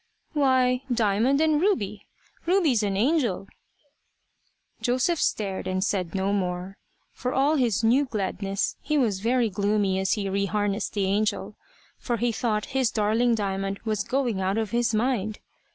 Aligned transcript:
"Why 0.33 0.81
Diamond 0.91 1.39
and 1.41 1.61
Ruby. 1.61 2.07
Ruby's 2.47 2.81
an 2.81 2.97
angel." 2.97 3.47
Joseph 4.81 5.21
stared 5.21 5.67
and 5.67 5.83
said 5.83 6.15
no 6.15 6.33
more. 6.33 6.79
For 7.13 7.35
all 7.35 7.53
his 7.55 7.83
new 7.83 8.05
gladness, 8.05 8.77
he 8.81 8.97
was 8.97 9.19
very 9.19 9.47
gloomy 9.51 9.99
as 9.99 10.13
he 10.13 10.27
re 10.27 10.45
harnessed 10.47 10.93
the 10.95 11.05
angel, 11.05 11.55
for 11.99 12.17
he 12.17 12.31
thought 12.31 12.65
his 12.73 12.89
darling 12.89 13.35
Diamond 13.35 13.77
was 13.85 14.03
going 14.03 14.41
out 14.41 14.57
of 14.57 14.71
his 14.71 14.91
mind. 14.91 15.37